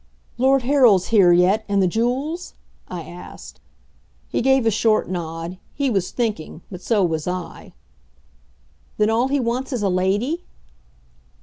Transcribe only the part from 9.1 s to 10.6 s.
all he wants is a Lady?"